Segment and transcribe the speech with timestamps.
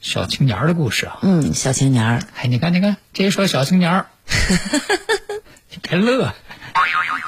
[0.00, 4.06] 小青年儿的故事啊，嗯，小青年儿，哎，你看，你看，这一说小青年儿，
[5.70, 6.34] 你 别乐。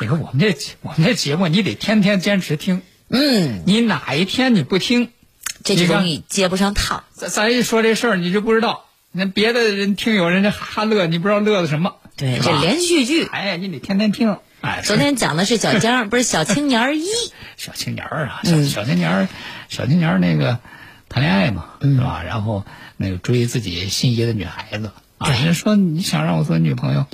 [0.01, 2.83] 你看我们这我们这节目，你得天天坚持听。
[3.09, 5.11] 嗯，你哪一天你不听，
[5.65, 7.05] 这就容易接不上趟。
[7.13, 8.87] 咱咱一说这事儿，你就不知道。
[9.13, 11.97] 那别的人听友人家哈哈乐，你不知道乐的什么。
[12.17, 13.27] 对，这连续剧。
[13.27, 14.39] 哎，你得天天听。
[14.61, 17.05] 哎，昨天讲的是小江， 不是小青年儿一。
[17.57, 19.29] 小青年儿啊，小嗯小青年儿，
[19.69, 20.61] 小青年儿那个
[21.11, 22.23] 谈恋爱嘛，是吧？
[22.25, 22.65] 然后
[22.97, 27.05] 那个追自己心仪的女孩子啊，对人说你想让我做女朋友，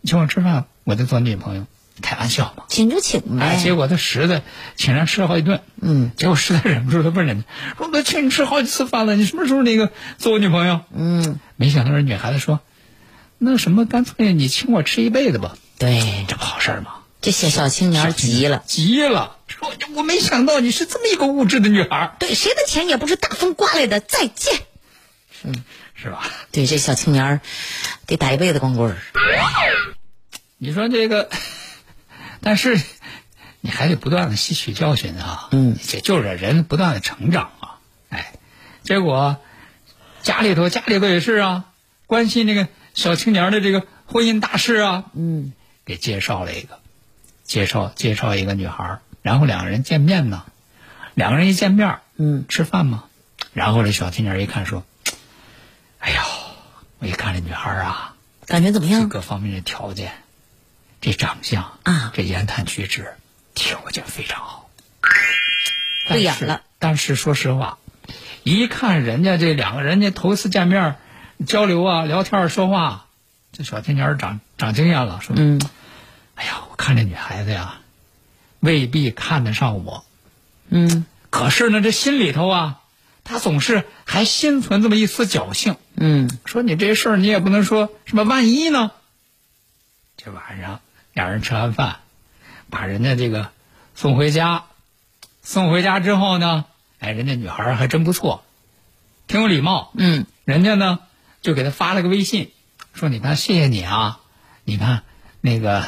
[0.00, 1.66] 你请我吃饭，我就做女朋友，
[2.00, 2.64] 开玩笑嘛。
[2.68, 3.62] 请就请呗哎，呗。
[3.62, 4.42] 结果他实在
[4.76, 12.60] 请人吃了好几顿，嗯结果实在忍不住，他问人家说：“我都请你吃好几次饭了，你什么时候那个做我女朋友？”嗯，没想到这女孩子说
[13.38, 18.62] ：“那什么，干脆你请我吃一辈子吧，对，这不好事儿吗？”这小小青年儿急了。
[18.66, 24.00] 急了，说：“我没想到你是这么一个物质的女孩儿，对，谁的钱也不是大风刮来的。
[24.00, 24.60] 再见。
[25.44, 25.64] 嗯
[25.94, 26.28] 是吧？
[26.50, 27.40] 对，这小青年儿
[28.06, 28.98] 得打一辈子光棍儿。
[30.58, 31.30] 你说这个，
[32.42, 32.80] 但是
[33.60, 35.48] 你还得不断的吸取教训啊。
[35.52, 37.78] 嗯，这就是人不断的成长啊。
[38.08, 38.32] 哎，
[38.82, 39.36] 结果
[40.22, 41.64] 家里头家里头也是啊，
[42.08, 45.52] 关心这个小青年的这个婚姻大事啊，嗯，
[45.84, 46.80] 给介绍了一个，
[47.52, 50.46] 介绍介绍一个女孩，然后两个人见面呢，
[51.12, 53.04] 两个人一见面，嗯，吃饭嘛，
[53.52, 54.86] 然后这小青年一看说，
[55.98, 56.22] 哎呦，
[57.00, 58.14] 我一看这女孩啊，
[58.46, 59.10] 感觉怎么样？
[59.10, 60.12] 各方面的条件，
[61.02, 62.10] 这长相啊。
[62.14, 63.12] 这言谈举止
[63.54, 64.70] 条件非常好，
[66.08, 66.62] 对眼了。
[66.78, 67.76] 但是说实话，
[68.44, 70.96] 一看人家这两个人家头一次见面
[71.46, 73.08] 交流啊、聊天说话，
[73.52, 75.60] 这小青年儿长长经验了，说，嗯，
[76.42, 77.78] 哎呀，我看这女孩子呀，
[78.58, 80.04] 未必看得上我，
[80.68, 82.80] 嗯可是呢，这心里头啊，
[83.22, 85.76] 她总是还心存这么一丝侥幸。
[85.94, 88.90] 嗯，说你这事儿你也不能说什么万一呢？
[90.16, 90.80] 这晚上
[91.12, 92.00] 两人吃完饭，
[92.70, 93.52] 把人家这个
[93.94, 94.64] 送回家，
[95.42, 96.64] 送回家之后呢，
[96.98, 98.42] 哎，人家女孩儿还真不错，
[99.28, 99.92] 挺有礼貌。
[99.94, 100.98] 嗯，人家呢
[101.40, 102.50] 就给他发了个微信，
[102.94, 104.18] 说你看谢谢你啊，
[104.64, 105.04] 你看
[105.40, 105.86] 那个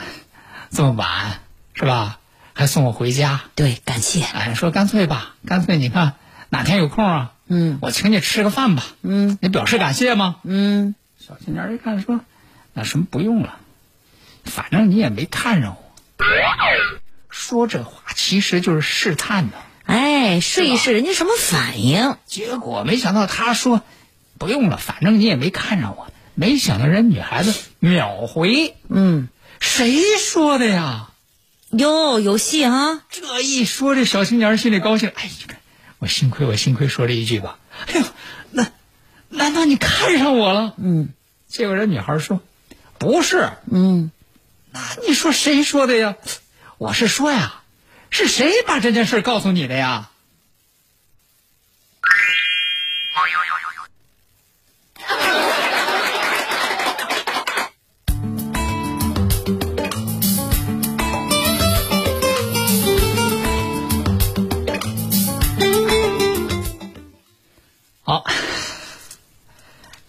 [0.74, 1.40] 这么晚
[1.74, 2.18] 是吧，
[2.52, 3.42] 还送我回家。
[3.54, 4.24] 对，感谢。
[4.24, 6.14] 哎，说干脆吧，干脆你看
[6.48, 10.36] 哪天有空啊，嗯我请你吃个饭吧，嗯你表示感谢吗？
[10.42, 12.20] 嗯，小青年一看说
[12.74, 13.56] ：“那什么不用了，
[14.44, 15.94] 反正你也没看上我。”
[17.30, 19.56] 说这话其实就是试探的。
[19.84, 22.16] 哎，试一试人家什么反应？
[22.26, 23.82] 结果没想到他说
[24.38, 29.28] ：“不用了，反正你也没看上我。”没想到人女孩子秒回嗯
[29.60, 31.10] ，：“谁说的呀
[31.70, 35.10] 哟，有戏哈！？”这一说，这小青年心里高兴。
[35.14, 35.58] 哎，你看
[35.98, 37.58] 我幸亏我幸亏说了一句吧。
[37.86, 38.06] 哎呦，
[38.50, 38.66] 那
[39.28, 40.74] 难道你看上我了？
[40.78, 41.08] 嗯
[41.48, 42.40] 结果这女孩说
[42.98, 44.10] ：“不是。”嗯，
[44.72, 46.16] 那你说谁说的呀？
[46.78, 47.62] 我是说呀，
[48.10, 50.10] 是谁把这件事告诉你的呀？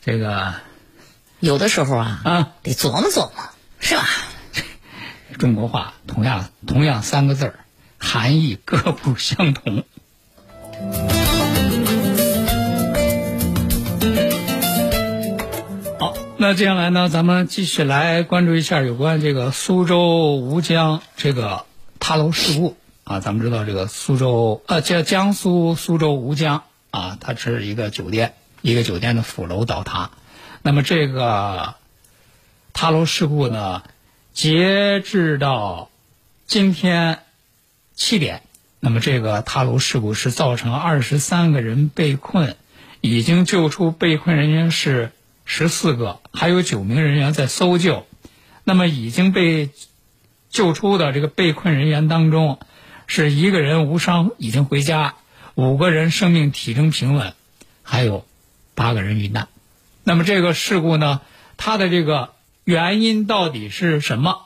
[0.06, 0.54] 这个
[1.40, 3.32] 有的时候啊，啊，得琢磨琢磨，
[3.80, 4.06] 是吧？
[5.40, 7.56] 中国话同样同样三个字儿，
[7.98, 9.84] 含义各不相同。
[16.00, 21.66] 好，那接下来呢，咱们继续来关注一下有关这个苏州吴江这个
[22.00, 23.20] 塌楼事故啊。
[23.22, 26.62] 咱们知道这个苏州呃，叫江苏苏州吴江
[26.92, 30.10] 啊，它是一个酒店，一个酒店的副楼倒塌。
[30.64, 31.76] 那么这个
[32.74, 33.84] 塌楼事故呢，
[34.34, 35.92] 截至到
[36.48, 37.20] 今天
[37.94, 38.42] 七点，
[38.80, 42.56] 那么这个塌楼事故是造成二十三个人被困，
[43.02, 45.12] 已经救出被困人员是
[45.46, 48.08] 十四个，还有九名人员在搜救。
[48.64, 49.70] 那么已经被
[50.50, 52.58] 救出的这个被困人员当中，
[53.06, 55.14] 是一个人无伤，已经回家；
[55.54, 57.36] 五个人生命体征平稳，
[57.84, 58.26] 还有
[58.76, 59.48] 八个人遇难。
[60.04, 61.22] 那么这个事故呢，
[61.58, 62.34] 它的这个
[62.64, 64.42] 原因到底是什么？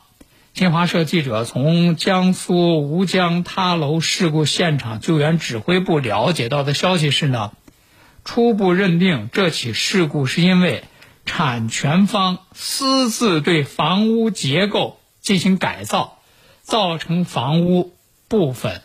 [0.54, 7.52] 新华社记者从江苏吴江塌楼事故现场救援指挥部了解到的消息是呢，
[8.26, 10.84] 初步认定这起事故是因为
[11.26, 16.18] 产权方私自对房屋结构进行改造，
[16.62, 17.96] 造成房屋
[18.28, 18.82] 部分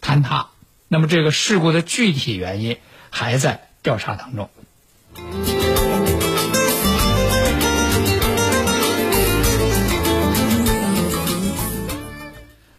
[0.00, 0.48] 坍塌。
[0.88, 2.78] 那么这个事故的具体原因
[3.10, 4.48] 还在调查当中。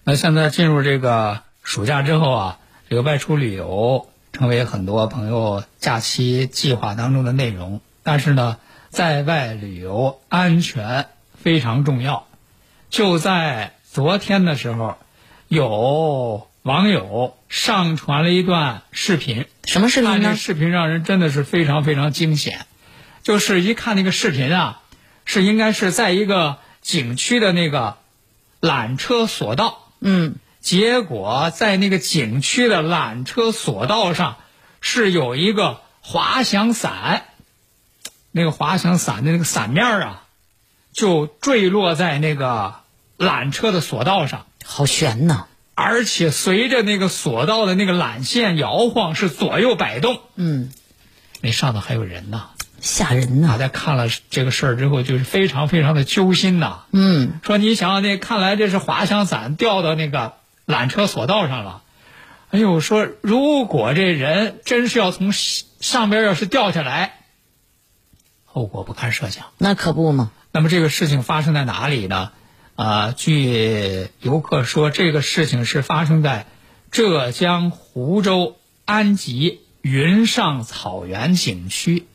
[0.04, 7.80] 那现在进入这个暑假之后啊，这个外出旅游成为很多朋友假期计划当中的内容。
[8.04, 8.58] 但是呢，
[8.90, 12.26] 在外旅游安全非常重要。
[12.90, 14.96] 就在昨天的时候，
[15.48, 19.46] 有网友上传了一段视频。
[19.66, 20.36] 什么视频看这呢？
[20.38, 22.66] 视频让人真的是非常非常惊险，
[23.24, 24.82] 就是一看那个视频啊，
[25.26, 27.98] 是应该是在一个景区的那个
[28.62, 29.92] 缆车索道。
[30.00, 34.38] 嗯，结果在那个景区的缆车索道上，
[34.80, 37.26] 是有一个滑翔伞，
[38.32, 40.24] 那个滑翔伞的那个伞面儿啊，
[40.94, 42.76] 就坠落在那个
[43.18, 45.48] 缆车的索道上，好悬呐。
[45.74, 50.20] 而且随着那个索道的那个缆线摇晃，是左右摆动。
[50.36, 50.72] 嗯，
[51.42, 52.44] 那上头还有人呢。
[52.82, 53.48] 吓人呐。
[53.48, 56.86] 大家看了这个事儿之后，就是非常非常的揪心呐。
[56.92, 60.34] 嗯，说你想那看来这是滑翔伞掉到那个
[60.66, 61.84] 缆车索道上了。
[62.50, 67.14] 哎呦，说如果这人真是要从上边要是掉下来，
[68.46, 69.46] 后果不堪设想。
[69.58, 70.32] 那可不嘛。
[70.52, 72.32] 那么这个事情发生在哪里呢？
[72.82, 76.48] 啊、据游客说，这个事情是发生在
[76.90, 82.08] 浙江湖州安吉云上草原景区。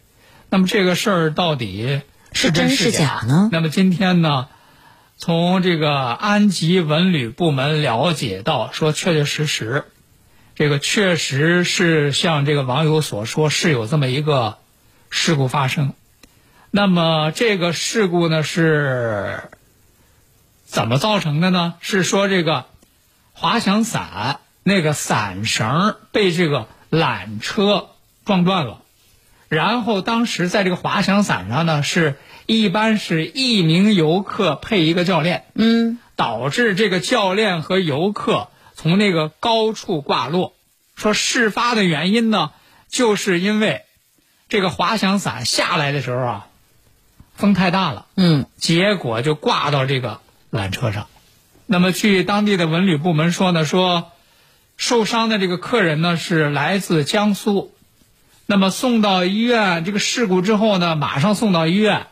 [0.50, 2.00] 那么这个事儿到底
[2.32, 4.48] 是真是真是假呢那么今天呢，
[5.16, 9.84] 从这个安吉文旅部门了解到，说确确实实，
[10.56, 14.58] 这个确实是像这个网友所说，是有这么一个
[15.10, 15.94] 事故发生。
[16.72, 19.42] 那么这个事故呢是
[20.66, 21.74] 怎么造成的呢？
[21.80, 22.66] 是说这个
[23.32, 27.90] 滑翔伞那个伞绳被这个缆车
[28.24, 28.82] 撞断了，
[29.48, 40.54] 然后当时在这个滑翔伞上呢是一般是一名游客配一个教练，嗯，导致这个教练和游客从那个高处挂落。
[40.96, 42.50] 说事发的原因呢，
[42.88, 43.82] 就是因为
[44.48, 46.46] 这个滑翔伞下来的时候啊，
[47.34, 50.20] 风太大了，嗯，结果就挂到这个
[50.56, 51.06] 缆车上。
[51.66, 54.12] 那么，据当地的文旅部门说呢，说
[54.76, 57.74] 受伤的这个客人呢是来自江苏，
[58.46, 62.06] 那么送到医院，这个事故之后呢，马上送到医院。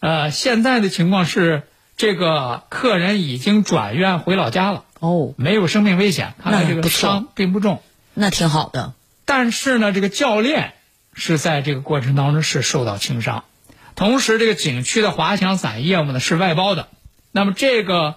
[0.00, 1.62] 呃，现在的情况是，
[1.96, 7.80] 这个客人已经转院回老家了，哦，没有生命危险，看来这个伤并不重。
[8.12, 8.92] 那挺好的。
[9.24, 10.74] 但是呢，这个教练
[11.14, 13.44] 是在这个过程当中是受到轻伤，
[13.94, 16.88] 同时这个景区的滑翔伞业务呢是外包的。
[17.34, 18.16] 那么这个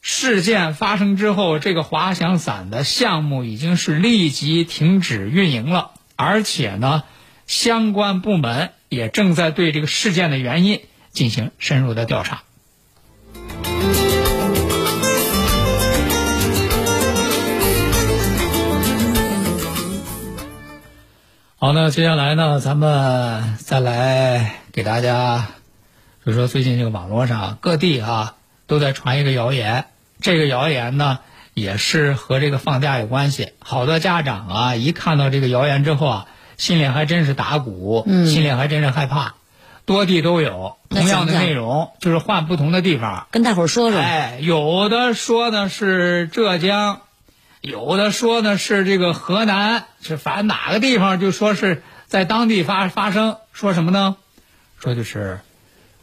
[0.00, 7.04] 事件发生之后，这个滑翔伞的项目已经是立即停止运营了，而且呢，
[7.46, 10.80] 相关部门也正在对这个事件的原因
[11.12, 12.42] 进行深入的调查。
[21.60, 25.46] 好，那接下来呢，咱们再来给大家，
[26.24, 28.34] 就说最近这个网络上各地啊
[28.68, 29.86] 都在传一个谣言，
[30.20, 31.18] 这个谣言呢
[31.54, 33.54] 也是和这个放假有关系。
[33.58, 39.34] 好多家长啊，一看到这个谣言之后啊，心里还真是打鼓，嗯心里还真是害怕。
[39.84, 43.26] 多地都有同样的内容，就是换不同的地方。
[43.30, 43.98] 跟大伙儿说说。
[43.98, 47.00] 哎，有的说呢是浙江，
[47.62, 54.16] 有的说呢是这个河南，是反正哪个地方就说是在当地发发生，说什么呢？
[54.78, 55.40] 说就是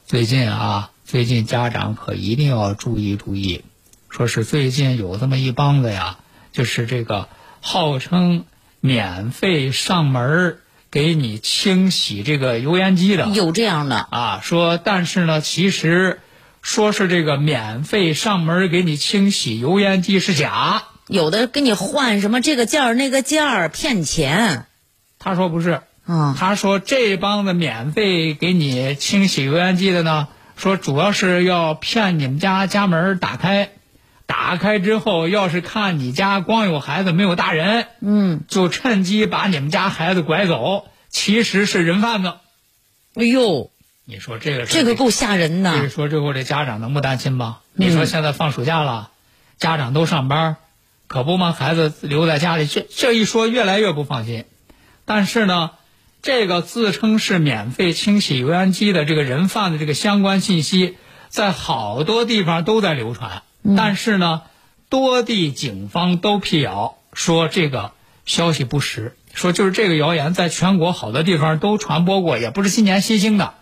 [0.08, 3.64] 最近啊，最近家长可一定要注意注意，
[4.10, 6.18] 说是最近有这么一帮子呀，
[6.52, 7.30] 就是这个
[7.62, 8.44] 号称
[8.80, 10.58] 免费上门儿
[10.90, 13.28] 给你清洗这个油烟机的。
[13.28, 16.22] 有这样的，啊，说但是呢，其实
[16.64, 24.66] 说是这个免费上门儿给你清洗油烟机是假，有的给你换什么这个件儿那个件儿骗钱。
[25.20, 26.34] 他说不是，嗯。
[26.36, 33.72] 他说这帮子免费给你清洗油烟机的呢，说主要是要骗你们家家门打开，
[34.26, 42.34] 打开之后要是看你家光有孩子没有大人，嗯，就趁机把你们家孩子拐走，其实是人贩子。
[43.16, 43.70] 哎呦，
[44.06, 45.90] 你说这个这个够吓人所以的。
[45.90, 47.60] 说这会儿这家长能不担心吗？
[47.74, 49.12] 你说现在放暑假了，
[49.58, 50.58] 家长都上班，
[51.08, 54.46] 可不嘛，孩子留在家里，这这一说越来越不放心。
[55.06, 55.72] 但是呢，
[56.26, 63.44] 这个自称是免费清洗油烟机的这个人贩的这个相关信息，在好多地方都在流传，
[63.78, 64.42] 但是呢，
[64.90, 67.92] 多地警方都辟谣说这个
[68.26, 73.54] 消息不实，说就是这个谣言在全国好多地方都传播过，也不是今年新兴的，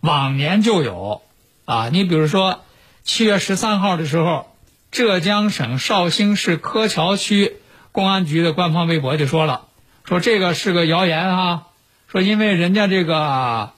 [0.00, 1.22] 往年就有。
[1.64, 2.60] 啊，你比如说
[3.02, 4.54] 七月十三号的时候，
[4.90, 7.56] 浙江省绍兴市柯桥区
[7.92, 9.68] 公安局的官方微博就说了，
[10.04, 11.62] 说这个是个谣言啊，
[12.10, 13.70] 说因为人家这个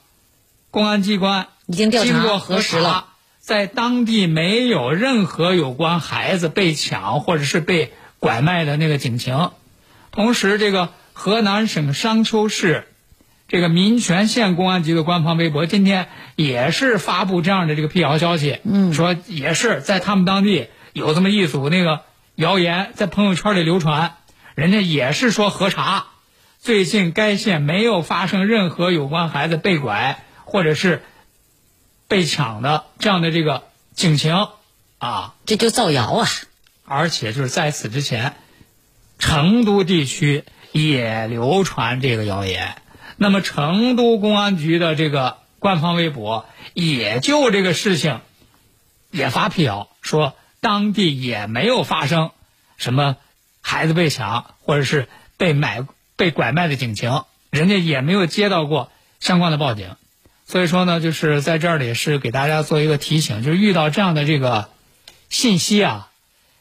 [0.70, 2.88] 公安机关已经调查经过核核实了。
[2.88, 3.04] 查，
[3.40, 9.50] 在当地没有任何有关孩子被抢或者是被拐卖的那个警情。
[10.12, 12.86] 同时，这个河南省商丘市
[13.48, 22.00] 这个民权县公安局的官方微博今天也是发布这样的这个辟谣消息，嗯，说也是在他们当地有这么一组那个
[22.36, 24.14] 谣言在朋友圈里流传，
[24.54, 26.06] 人家也是说核查，
[26.62, 31.02] 最近该县没有发生任何有关孩子被拐或者是
[32.06, 33.64] 被抢的这样的这个
[33.94, 34.46] 警情
[34.98, 36.28] 啊，这就造谣啊！
[36.84, 38.36] 而且就是在此之前，
[39.18, 42.76] 成都地区也流传这个谣言。
[43.16, 48.20] 那么成都公安局的这个官方微博也就这个事情
[49.10, 52.30] 也发辟谣，说当地也没有发生
[52.76, 53.16] 什么
[53.60, 55.84] 孩子被抢或者是被买
[56.16, 58.90] 被拐卖的警情，人家也没有接到过
[59.20, 59.96] 相关的报警。
[60.46, 64.68] 所以说呢，就是在这儿里是给大家做一个提醒，就是遇到这样的这个
[65.30, 66.10] 信息啊，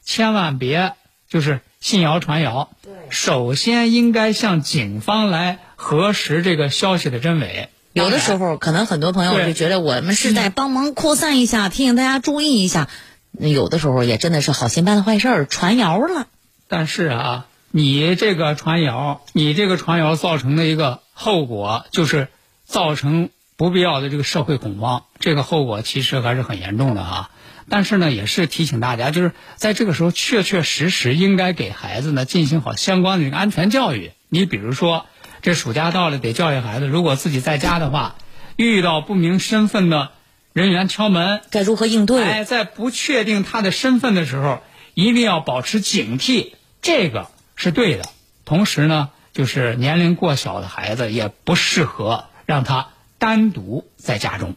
[0.05, 0.93] 千万别
[1.29, 2.69] 就是信谣传谣。
[2.81, 7.69] 对，首先应该向警方来核实这个消息的真伪。
[7.93, 12.87] 有的时候，可能很多朋友就觉得我们是在帮忙扩散一下，提醒大家注意一下。
[13.31, 16.27] 那有的时候也真的是好心办了坏事儿，传谣了。
[16.69, 22.27] 但是啊，你这个传谣，你这个传谣造成的一个后果就是
[22.65, 27.29] 造成不必要的这个社会恐慌，这个后果其实还是很严重的啊。
[27.69, 34.11] 但是呢，也是提醒大家，就是在这个时候确确实实应该给孩子呢进行好相关的这个安全教育。
[34.27, 35.05] 你比如说，
[35.41, 38.15] 这暑假到了，得教育孩子，如果自己在家的话，
[38.57, 40.11] 遇到不明身份的
[40.51, 42.23] 人员敲门，该如何应对？
[42.23, 44.61] 哎，在不确定他的身份的时候，
[44.93, 47.29] 一定要保持警惕，这个
[47.63, 48.09] 是对的。
[48.43, 52.87] 同时呢，就是年龄过小的孩子也不适合让他
[53.19, 54.55] 单独在家中。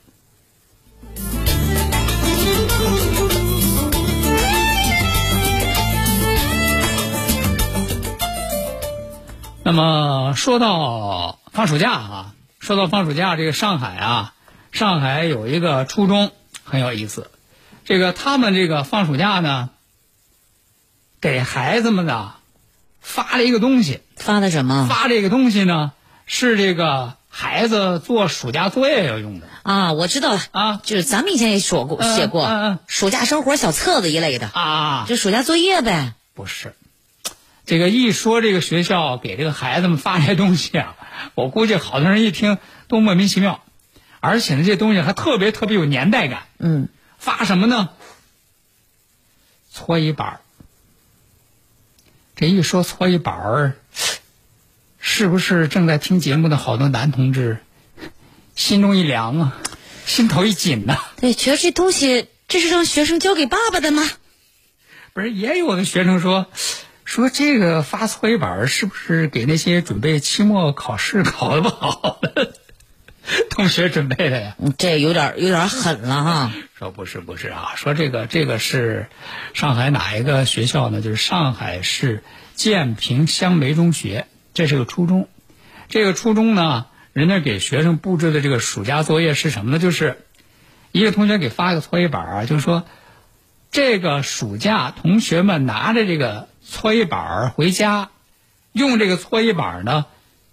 [9.62, 14.34] 那么说到放暑假啊，说到放暑假，这个上海啊，
[14.72, 16.32] 上海有一个初中
[16.62, 17.30] 很有意思，
[17.84, 19.68] 这个他们这个放暑假呢，
[21.20, 22.36] 给孩子们呢
[23.04, 25.92] 发了一个东西，发的什么发这个东西呢
[26.26, 29.92] 是这个孩子做暑假作业要用的啊？
[29.92, 36.14] 我知道了啊就是咱们以前也说过、嗯写过、嗯嗯暑假生活小册子一类的，啊，就暑假作业呗。
[36.32, 36.74] 不是，
[37.66, 40.96] 这个一说这个学校给这个孩子们发这些东西啊，
[41.36, 42.58] 我估计好多人一听
[42.88, 43.62] 都莫名其妙，
[44.20, 46.44] 而且呢，这东西还特别特别有年代感。
[46.58, 47.90] 嗯，发什么呢？
[49.70, 50.40] 搓衣板儿。
[52.36, 53.72] 这一说搓衣板儿，
[54.98, 57.58] 是不是正在听节目的好多男同志
[58.56, 59.56] 心中一凉啊，
[60.04, 64.02] 心头一紧呐、对，觉得这东西这是让学生交给爸爸的吗？
[65.12, 66.46] 不是，也有的学生说，
[67.04, 72.54] 说这个发搓衣板儿是不是给那些准备期末考试考的不好的
[73.50, 74.54] 同学准备的呀？
[74.58, 76.52] 嗯这有点有点狠了哈。
[76.78, 79.08] 说不是不是啊，说这个这个是
[79.54, 81.00] 上海哪一个学校呢？
[81.00, 82.22] 就是上海市
[82.54, 85.28] 建平香梅中学，这是个初中。
[85.88, 89.78] 这个初中呢，人家给学生布置的这个暑假作业是什么呢？
[89.78, 90.18] 就是
[90.92, 92.84] 一个同学给发一个搓衣板儿啊，就是说
[93.70, 98.10] 这个暑假同学们拿着这个搓衣板儿回家，
[98.72, 100.06] 用这个搓衣板儿呢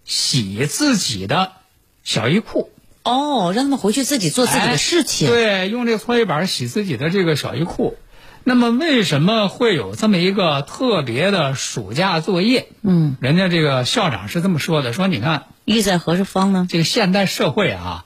[0.05, 1.53] 洗自己的
[2.03, 2.71] 小衣裤。
[3.03, 5.27] 哦，让他们回去自己做自己的事情。
[5.27, 7.97] 哎对，用这个搓衣板洗自己的这个小衣裤。
[8.43, 12.69] 那么，为什么会有这么一个特别的暑假作业？
[12.81, 16.67] 嗯，人家这个校长是这么说的：说你看，意在何方呢？
[16.69, 18.05] 这个现代社会啊，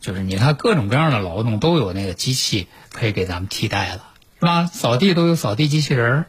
[0.00, 4.04] 就是你看各种各样的劳动都有那个机器可以给咱们替代了，
[4.38, 4.66] 是吧？
[4.66, 6.26] 扫地都有扫地机器人，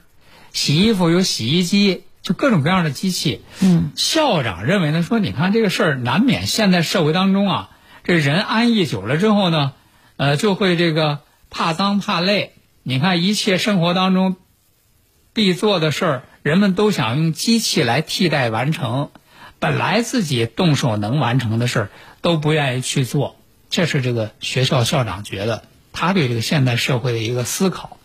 [0.53, 3.43] 洗衣服有洗衣机，就各种各样的机器。
[3.61, 7.69] 嗯，校长认为呢，说你看这个事儿难免现在社会当中啊，
[8.03, 9.73] 这人安逸久了之后呢，
[10.17, 12.53] 呃，就会这个怕脏怕累。
[12.83, 14.37] 你看一切生活当中
[15.33, 19.11] 必做的事儿，人们都想用机器来替代完成，
[19.59, 21.89] 本来自己动手能完成的事儿
[22.21, 23.35] 都不愿意去做。
[23.69, 25.63] 这是这个学校校长觉得
[25.93, 27.97] 他对这个现代社会的一个思考。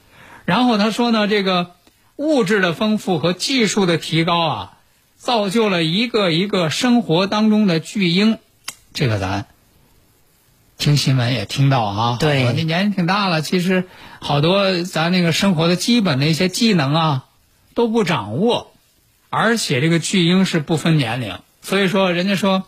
[0.44, 1.72] 然后他说呢，这个
[2.16, 4.72] 物质的丰富和技术的提高啊，
[5.16, 8.38] 造就了一个一个生活当中的巨婴。
[8.94, 9.46] 这个咱
[10.78, 13.84] 听新闻也听到啊，对那年纪挺大了，其实
[14.20, 17.24] 好多咱那个生活的基本的一些技能啊
[17.74, 18.72] 都不掌握，
[19.28, 22.64] 而且这个巨婴是不分年龄，所以说人家说，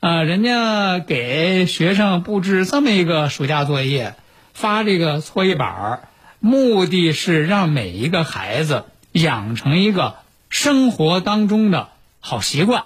[0.00, 4.14] 呃，人家给学生布置这么一个暑假作业，
[4.52, 6.08] 发这个搓衣板儿，
[6.40, 10.16] 目的是让每一个孩子养成一个
[10.48, 12.84] 生活当中的好习惯，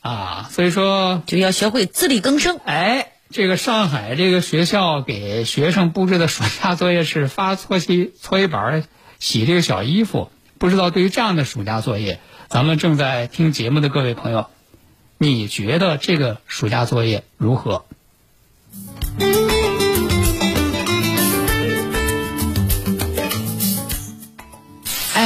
[0.00, 2.58] 啊，所以说就要学会自力更生。
[2.64, 8.84] 哎，这个上海这个学校给学生布置的暑假作业是发搓洗搓衣板儿
[9.18, 10.30] 洗这个小衣服。
[10.58, 14.46] 不知道对于这样的暑假作业，咱们正在听节目的各位朋友，
[15.18, 17.84] 你觉得这个暑假作业如何？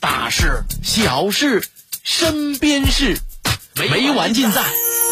[0.00, 1.62] 大事、小事、
[2.04, 3.18] 身边事，
[3.74, 4.62] 每晚尽在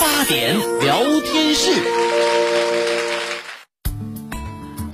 [0.00, 1.72] 八点聊天室。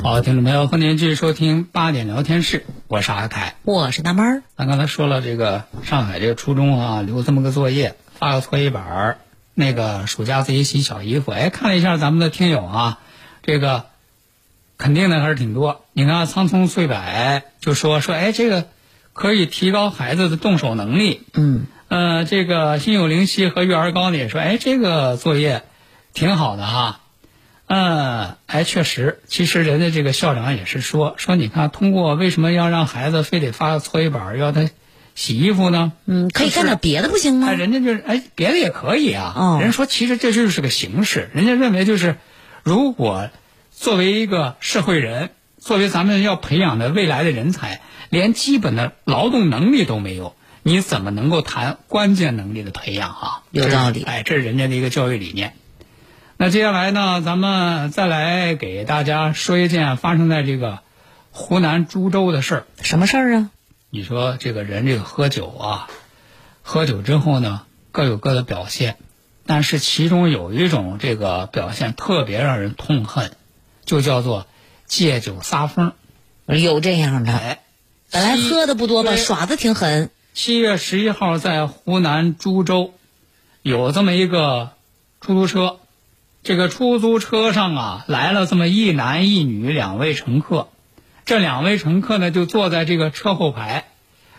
[0.03, 3.55] 好，听众朋友，欢迎继续收听八点聊天室，我是阿凯。
[3.65, 9.19] 我是大妹儿，咱刚才说了，这个上海这个初中啊，留这么个作业，发个搓衣板儿，
[9.53, 11.33] 那个暑假自己洗小衣服。
[11.33, 12.99] 哎，看了一下咱们的听友啊，
[13.43, 13.85] 这个
[14.79, 15.85] 肯定的还是挺多。
[15.93, 18.67] 你看苍松翠柏就说说，哎，这个
[19.13, 21.23] 可以提高孩子的动手能力。
[21.35, 25.63] 嗯，呃，这个心有灵犀和育儿高呢也说，哎，这个作业
[26.15, 27.01] 挺好的哈。
[27.67, 34.69] 嗯，哎，确实，其实人家这个校长也是说说，你看，通过为什么要让孩子非得发搓衣板，要他
[35.15, 35.93] 洗衣服呢？
[36.05, 37.55] 嗯，可以干点别的不行吗哎，？
[37.55, 39.33] 人家就是哎，别的也可以啊。
[39.37, 42.17] 哦人家说其实这就是个形式，人家认为就是，
[42.63, 43.31] 如果
[43.71, 45.31] 作为一个社会人，
[45.63, 53.43] 作为咱们要培养的未来的人才，连基本的劳动能力都没有，你怎么能够谈关键能力的培养啊？
[53.53, 55.55] 有道理哎，这是人家的一个教育理念。
[56.37, 60.81] 那接下来呢，咱们再来给大家说一件发生在这个
[61.31, 62.67] 湖南株洲的事儿。
[62.83, 63.51] 什么事儿啊？
[63.89, 65.87] 你说这个人这个喝酒啊，
[66.63, 68.97] 喝酒之后呢，各有各的表现，
[69.47, 73.37] 但是其中有一种这个表现特别让人痛恨，
[73.85, 74.49] 就叫做
[74.93, 75.95] 借酒撒疯。
[76.45, 77.61] 有这样的，哎，
[78.11, 80.11] 本来喝的不多吧，耍的挺狠。
[80.35, 82.93] 七月十一号在湖南株洲，
[83.63, 84.73] 有这么一个
[85.23, 85.79] 出租车，
[86.43, 90.69] 这个出租车上啊来了这么一男一女两位乘客，
[91.25, 93.87] 这两位乘客呢就坐在这个车后排，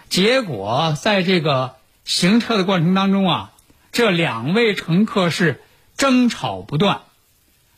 [0.08, 3.54] 结果在这个行车的过程当中啊，
[3.92, 5.64] 这两位乘客是
[5.98, 7.02] 争吵不断，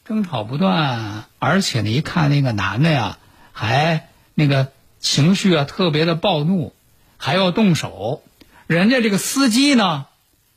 [0.05, 3.17] 争吵不断，而且呢一看那个男的呀，
[3.53, 6.73] 还那个情绪啊特别的暴怒。
[7.17, 8.21] 还要动手，
[8.67, 10.05] 人家这个司机呢，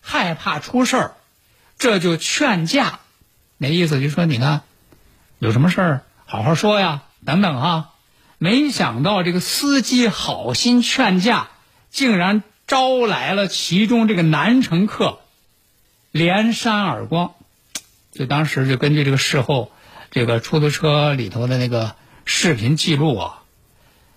[0.02, 1.12] 害怕出事儿，
[1.78, 2.98] 这就劝架，
[3.56, 4.62] 那意思就说你看，
[5.38, 7.92] 有什么事儿好好说呀，等等哈。
[8.36, 11.48] 没想到这个司机好心劝架，
[11.90, 15.20] 竟然招来了其中这个男乘客
[16.10, 17.32] 连扇耳光。
[18.18, 19.70] 就当时就根据这个事后
[20.10, 23.42] 这个出租车里头的那个视频记录啊，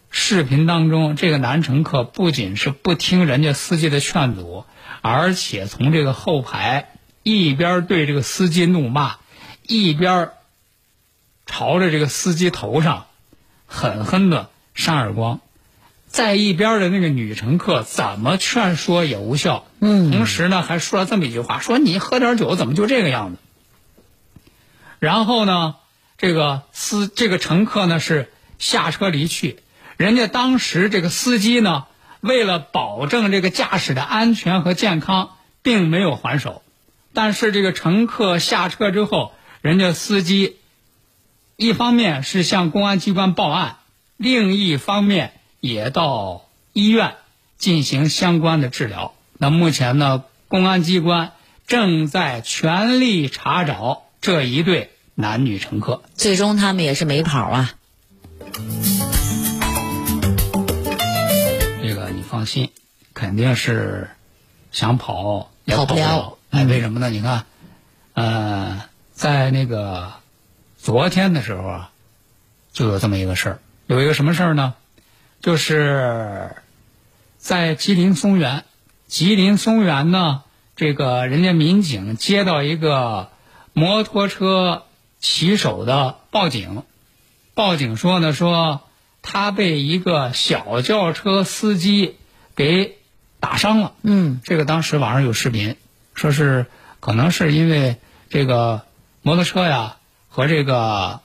[0.10, 4.66] 视频当中，这个男乘客不仅是不听人家司机的劝阻，
[5.02, 6.90] 而且从这个后排
[7.22, 9.18] 一边对这个司机怒骂，
[9.68, 10.32] 一边
[11.46, 13.06] 朝着这个司机头上
[13.68, 15.42] 狠狠的扇耳光。
[16.08, 23.38] 在一边的那个女乘客怎么劝说也无效，嗯，同时呢还说了这么一句话：说你喝点酒怎么就这个样子？
[25.02, 25.78] 然后呢，
[26.20, 29.58] 这个司这个乘客呢是下车离去。
[29.98, 31.88] 人家当时这个司机呢，
[32.20, 35.32] 为了保证这个驾驶的安全和健康，
[35.64, 36.62] 并没有还手。
[37.14, 40.58] 但是这个乘客下车之后，人家司机
[41.56, 43.78] 一方面是向公安机关报案，
[44.18, 47.16] 另一方面也到医院
[47.58, 49.16] 进行相关的治疗。
[49.40, 51.32] 那目前呢，公安机关
[51.66, 56.04] 正在全力查找这一对男女乘客。
[56.14, 57.74] 最终他们也是没跑啊。
[61.82, 62.70] 这个你放心，
[63.16, 64.12] 肯定是
[64.72, 66.38] 想跑也跑不了不了。
[66.52, 67.10] 哎，为什么呢？
[67.10, 67.46] 你看，
[68.14, 70.14] 呃，在那个
[70.78, 71.92] 昨天的时候啊，
[72.72, 73.60] 就有这么一个事儿。
[73.88, 74.76] 有一个什么事儿呢？
[75.42, 76.56] 就是
[77.40, 78.66] 在吉林松原，
[79.08, 80.44] 吉林松原呢，
[80.76, 83.32] 这个人家民警接到一个
[83.74, 84.84] 摩托车
[85.20, 86.84] 骑手的报警，
[87.54, 88.82] 报警说呢，说
[89.22, 92.18] 他被一个小轿车司机
[92.56, 92.98] 给
[93.40, 93.94] 打伤了。
[94.02, 95.76] 嗯，这个当时网上有视频，
[96.14, 96.66] 说是
[97.00, 97.98] 可能是因为
[98.30, 98.82] 这个
[99.22, 99.98] 摩托车呀
[100.30, 101.22] 和这个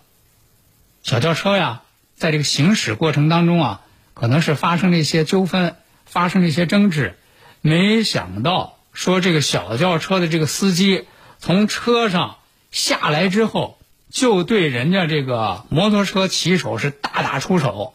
[1.03, 1.83] 小轿车呀，
[2.15, 3.81] 在这个行驶过程当中啊，
[4.15, 7.19] 可能是发生了一些纠纷，发生了一些争执。
[7.61, 11.07] 没想到说这个小轿车的这个司机
[11.47, 12.39] 从车上
[12.73, 13.79] 下来之后，
[14.11, 17.95] 就对人家这个摩托车骑手是大打出手。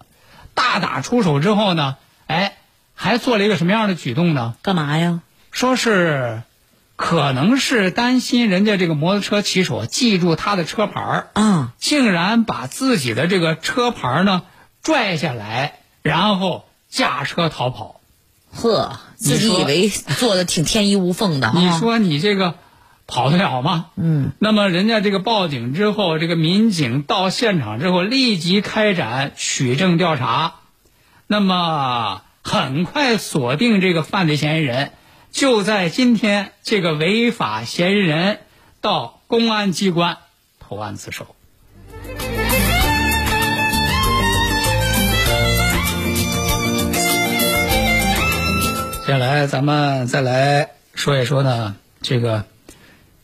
[0.54, 2.56] 大打出手之后呢，哎，
[2.96, 4.56] 还做了一个什么样的举动呢？
[4.62, 5.20] 干嘛呀？
[5.52, 6.44] 说是
[6.96, 14.44] 可能是担心人家这个摩托车骑手记住他的车牌儿啊，竟然把自己的这个车牌儿呢
[14.82, 18.00] 拽下来，然后驾车逃跑。
[18.54, 21.60] 呵，自己以为做的挺天衣无缝的 哈。
[21.60, 22.56] 你说你这个
[23.12, 23.88] 跑得了吗？
[23.98, 30.56] 嗯，那么人家这个报警之后，这个民警到现场之后，立即开展取证调查，
[31.28, 34.94] 那么很快锁定这个犯罪嫌疑人。
[35.30, 38.40] 就在今天，这个违法嫌疑人
[38.80, 40.18] 到公安机关
[40.60, 41.36] 投案自首。
[49.06, 52.46] 接下来，咱们再来说一说呢，这个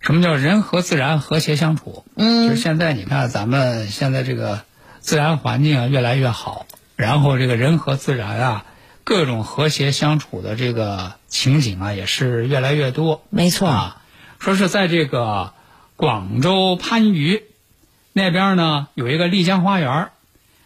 [0.07, 2.05] 什么叫人和自然和谐相处？
[2.15, 4.61] 嗯就是现在你看，咱们现在这个
[5.01, 6.65] 自然环境啊越来越好，
[6.95, 8.65] 然后这个人和自然啊
[9.03, 13.21] 各种和谐相处的这个情景啊也是越来越多。
[13.29, 14.01] 没错啊，
[14.39, 15.51] 说是在这个
[15.97, 17.43] 广州番禺
[18.13, 20.07] 那边呢有一个丽江花园，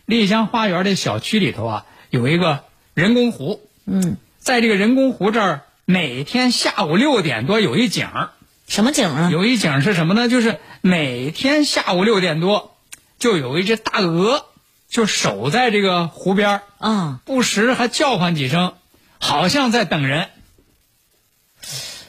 [0.06, 3.60] 丽江花园的小区里头啊有一个人工湖。
[3.88, 8.30] 嗯，在这个人工湖这儿，每天下午六点多有一景儿，
[8.72, 9.30] 什么景啊？
[9.30, 10.30] 有一景是什么呢？
[10.30, 12.78] 就是每天下午六点多，
[13.20, 14.46] 就有一只大鹅，
[14.88, 18.76] 就守在这个湖边儿啊，不时还叫唤几声，
[19.20, 20.30] 好像在等人。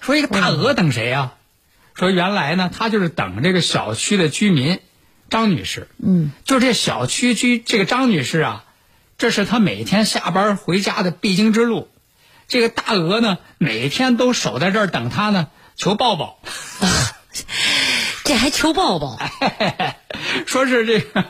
[0.00, 1.32] 说一个大鹅等谁呀、
[1.94, 4.78] 说原来呢，他就是等这个小区的居民
[5.30, 5.88] 张女士。
[5.98, 8.64] 嗯，就这小区居这个张女士啊，
[9.18, 11.88] 这是她每天下班回家的必经之路。
[12.46, 15.48] 这个大鹅呢，每天都守在这儿等她呢，
[15.82, 16.38] 求抱抱。
[18.22, 19.18] 这还求抱抱？
[20.46, 21.24] 说是这个，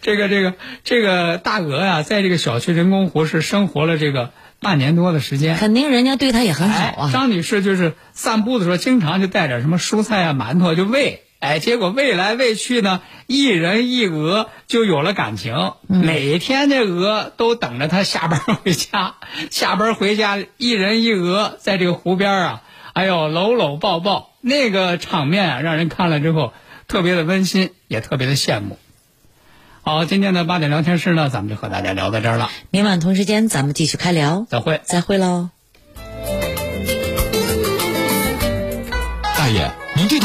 [0.00, 5.58] 这个，这个，这个大鹅呀、在这个小区人工湖是生活了这个半年多的时间。
[5.58, 7.10] 肯定人家对它也很好哎，啊。
[7.12, 11.24] 张女士就是散步的时候，经常就带点什么蔬菜啊、馒头就喂。
[11.40, 15.72] 哎，结果喂来喂去呢，一人一鹅就有了感情。
[15.88, 19.16] 每天这鹅都等着他下班回家，
[19.50, 22.62] 下班回家，一人一鹅在这个湖边啊，
[22.92, 26.52] 哎呦，搂搂抱抱，那个场面啊，让人看了之后
[26.88, 28.78] 特别的温馨，也特别的羡慕。
[29.82, 34.80] 好，今天的八点聊天室呢，咱们就和大家聊到这儿了，明晚同时间咱们继续开聊，再会。
[34.84, 35.50] 再会喽。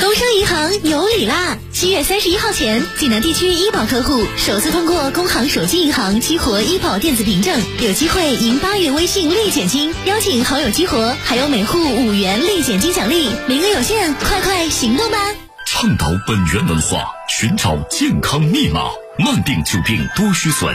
[0.00, 1.58] 工商银行有礼啦！
[1.72, 15.18] 七月三十一号前，济南地区医保客户首次通过工行手机银行激活医保电子凭证，有机会赢八元微信立减金，邀请好友激活，还有每户五元立减金奖励，名额有限，快快行动吧！
[15.66, 18.80] 倡导本源文化，寻找健康密码，
[19.18, 20.74] 慢病久病多虚损。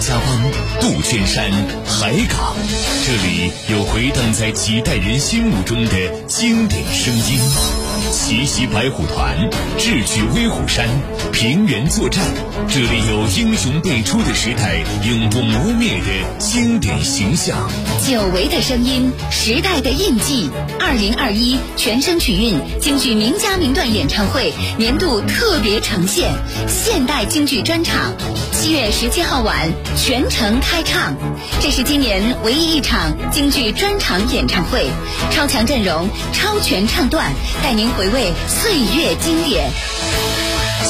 [0.00, 1.50] 家邦、杜鹃山、
[1.84, 2.56] 海港，
[3.04, 5.92] 这里有回荡在几代人心目中的
[6.26, 7.89] 经典声音。
[8.10, 9.36] 奇袭白虎团，
[9.78, 10.84] 智取威虎山，
[11.32, 12.24] 平原作战，
[12.68, 17.70] 这里有英雄辈出的时代，永不磨灭的经典形象。
[18.04, 20.50] 久违的声音，时代的印记。
[20.80, 26.32] 二零二一全声曲韵京剧名家名段演唱会年度特别呈现，
[26.66, 28.12] 现代京剧专场，
[28.52, 31.14] 七月十七号晚全程开唱。
[31.60, 34.90] 这是今年唯一一场京剧专场演唱会，
[35.30, 39.70] 超强阵容，超全唱段，带您回味岁月经典。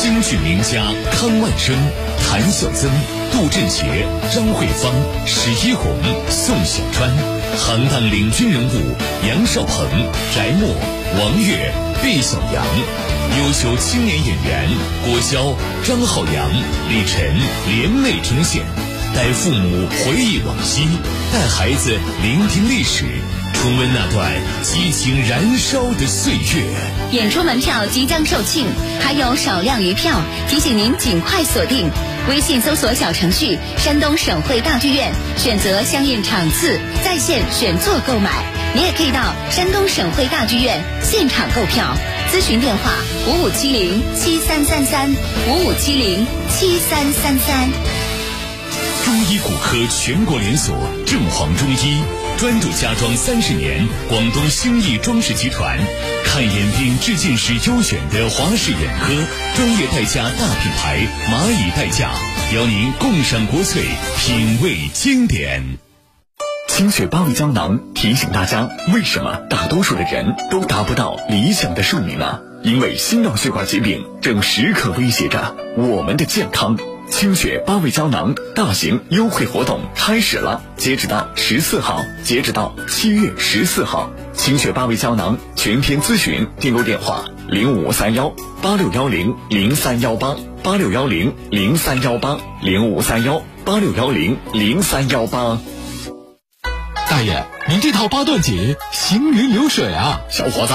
[0.00, 1.74] 京剧名家康万生、
[2.22, 2.88] 谭笑曾、
[3.32, 4.92] 杜振杰、张慧芳、
[5.26, 5.92] 史一红、
[6.28, 7.10] 宋小川，
[7.58, 8.94] 行当领军人物
[9.26, 9.88] 杨少鹏、
[10.32, 10.68] 翟墨、
[11.18, 12.64] 王悦、毕小阳，
[13.40, 14.68] 优秀青年演员
[15.04, 16.48] 郭霄、张浩洋、
[16.88, 18.62] 李晨联袂呈现，
[19.16, 20.86] 带父母回忆往昔，
[21.32, 23.04] 带孩子聆听历史。
[23.54, 24.32] 重温那段
[24.62, 26.64] 激情燃烧的岁月。
[27.12, 28.64] 演出门票即将售罄，
[29.00, 31.90] 还有少量余票，提醒您尽快锁定。
[32.28, 38.44] 微信搜索小程序“山东省会大剧院”，选择相应场次，在线选座购买。
[38.74, 41.96] 你也可以到山东省会大剧院现场购票。
[42.30, 42.92] 咨询电话：
[43.26, 45.10] 五五七零七三三三
[45.48, 47.68] 五五七零七三三三。
[49.04, 52.00] 中医骨科全国连锁正黄中医。
[52.40, 55.78] 专注家装三十年，广东兴义装饰集团，
[56.24, 59.12] 看眼病治近视优选的华氏眼科，
[59.54, 62.10] 专业代驾大品牌蚂蚁代驾，
[62.54, 63.82] 邀您共赏国粹，
[64.16, 65.62] 品味经典。
[66.66, 72.40] 清血八味胶囊提醒大家，为什么大多数的人都达不到理想的寿命呢？
[72.62, 76.78] 因为心脑血管疾病正时刻威胁着我们的健康。
[77.10, 84.10] 清血八味胶囊大型优惠活动开始了，截止到十四号，截止到七月十四号。
[84.32, 95.58] 清血八味胶囊全天咨询订购电话：零五三幺八六幺零零三幺八八六幺零零三幺八零五三幺八六幺零零三幺八。
[97.10, 100.20] 大爷，您这套八段锦行云流水啊！
[100.30, 100.74] 小伙子，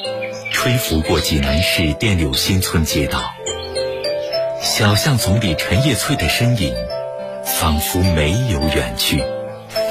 [0.51, 3.33] 吹拂过济南市电柳新村街道，
[4.61, 6.75] 小巷丛里陈叶翠的身影，
[7.43, 9.23] 仿佛没有远去。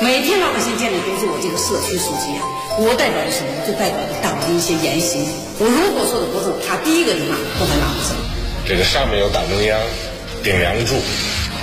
[0.00, 2.44] 每天老百姓见的都是我这个社区书记啊，
[2.78, 3.50] 我代表的什么？
[3.66, 5.26] 就代表着党的一些言行。
[5.58, 8.14] 我如果说的不正，他第一个地方都会拿不正。
[8.68, 9.80] 这个上面有党中央
[10.44, 10.94] 顶梁柱，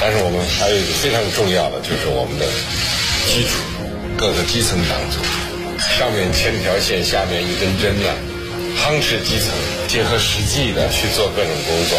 [0.01, 2.45] 但是我们还有一个非常重要的，就是我们的
[3.29, 3.61] 基础，
[4.17, 5.21] 各个基层党组。
[5.77, 8.09] 上面千条线，下面一根针呢，
[8.77, 9.49] 夯实基层，
[9.87, 11.97] 结合实际的去做各种工作。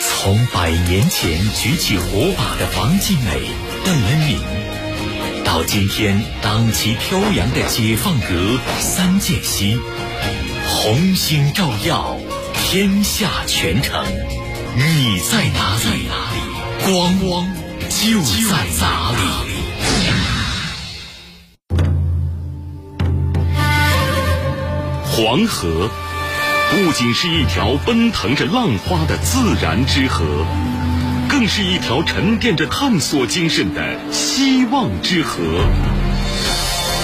[0.00, 3.42] 从百年前举起火把的王继美、
[3.84, 4.38] 邓恩铭，
[5.44, 9.78] 到今天党旗飘扬的解放阁三剑西，
[10.66, 12.16] 红星照耀
[12.54, 14.04] 天下全城。
[14.76, 16.06] 你在哪里？
[16.84, 17.46] 光光
[17.88, 19.49] 就在哪里？
[25.22, 25.90] 黄河
[26.70, 30.24] 不仅是一条奔腾着浪花的自然之河，
[31.28, 35.42] 更是一条沉淀着探索精神的希望之河。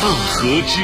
[0.01, 0.81] 大河之。